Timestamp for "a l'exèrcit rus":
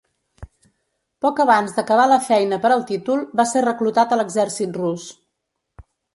4.17-5.07